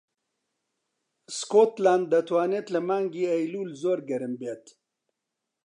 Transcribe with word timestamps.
سکۆتلاند 1.37 2.05
دەتوانێت 2.13 2.67
لە 2.75 2.79
مانگی 2.89 3.29
ئەیلوول 3.31 3.71
زۆر 3.81 3.99
گەرم 4.09 4.33
بێت. 4.41 4.65